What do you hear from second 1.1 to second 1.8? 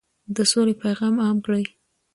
عام کړئ.